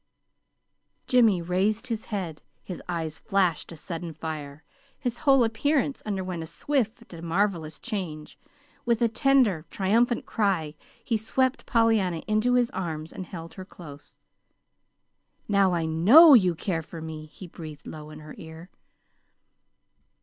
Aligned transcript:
Jimmy 1.05 1.43
raised 1.43 1.85
his 1.85 2.05
head. 2.05 2.41
His 2.63 2.81
eyes 2.89 3.19
flashed 3.19 3.71
a 3.71 3.77
sudden 3.77 4.15
fire. 4.15 4.63
His 4.97 5.19
whole 5.19 5.43
appearance 5.43 6.01
underwent 6.07 6.41
a 6.41 6.47
swift 6.47 7.13
and 7.13 7.21
marvelous 7.21 7.77
change. 7.77 8.35
With 8.83 8.99
a 9.03 9.07
tender, 9.07 9.67
triumphant 9.69 10.25
cry 10.25 10.73
he 11.03 11.17
swept 11.17 11.67
Pollyanna 11.67 12.23
into 12.27 12.55
his 12.55 12.71
arms 12.71 13.13
and 13.13 13.27
held 13.27 13.53
her 13.53 13.63
close. 13.65 14.17
"Now 15.47 15.73
I 15.75 15.85
KNOW 15.85 16.33
you 16.33 16.55
care 16.55 16.81
for 16.81 16.99
me!" 16.99 17.27
he 17.27 17.45
breathed 17.45 17.85
low 17.85 18.09
in 18.09 18.21
her 18.21 18.33
ear. 18.39 18.71